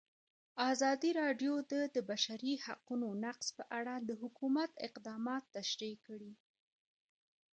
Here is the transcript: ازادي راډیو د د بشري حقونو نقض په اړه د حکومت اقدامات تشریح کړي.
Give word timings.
ازادي 0.71 1.11
راډیو 1.21 1.53
د 1.71 1.73
د 1.95 1.97
بشري 2.09 2.53
حقونو 2.65 3.07
نقض 3.25 3.47
په 3.57 3.63
اړه 3.79 3.95
د 4.07 4.09
حکومت 4.21 4.71
اقدامات 4.87 5.43
تشریح 5.57 5.95
کړي. 6.07 6.33